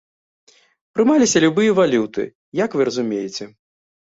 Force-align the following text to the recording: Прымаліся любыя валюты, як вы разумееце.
Прымаліся 0.95 1.41
любыя 1.45 1.75
валюты, 1.81 2.27
як 2.63 2.69
вы 2.81 2.89
разумееце. 2.91 3.43